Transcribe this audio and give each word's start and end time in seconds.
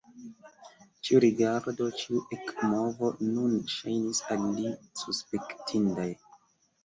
Ĉiu 1.07 1.19
rigardo, 1.25 1.89
ĉiu 2.03 2.21
ekmovo 2.37 3.11
nun 3.35 3.53
ŝajnis 3.75 4.23
al 4.37 4.49
li 4.57 4.71
suspektindaj. 5.03 6.09